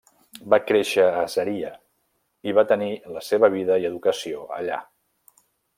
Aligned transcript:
Va 0.53 0.57
créixer 0.69 1.03
a 1.17 1.25
Zaria 1.33 1.69
i 2.53 2.57
va 2.61 2.65
tenir 2.73 2.91
la 3.19 3.25
seva 3.29 3.53
vida 3.59 3.81
i 3.85 3.89
educació 3.95 4.45
allà. 4.61 4.83